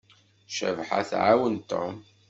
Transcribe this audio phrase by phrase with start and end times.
[0.55, 1.95] Cabḥa tɛawen Tom.